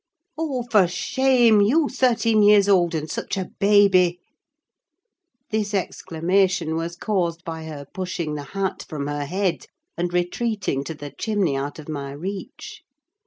Oh, 0.35 0.63
for 0.63 0.87
shame! 0.87 1.61
You 1.61 1.87
thirteen 1.87 2.41
years 2.41 2.67
old, 2.67 2.95
and 2.95 3.07
such 3.07 3.37
a 3.37 3.51
baby!" 3.59 4.19
This 5.51 5.75
exclamation 5.75 6.75
was 6.75 6.95
caused 6.95 7.43
by 7.45 7.65
her 7.65 7.85
pushing 7.93 8.33
the 8.33 8.41
hat 8.57 8.83
from 8.89 9.05
her 9.05 9.25
head, 9.25 9.67
and 9.95 10.11
retreating 10.11 10.83
to 10.85 10.95
the 10.95 11.11
chimney 11.15 11.55
out 11.55 11.77
of 11.77 11.87
my 11.87 12.13
reach. 12.13 12.81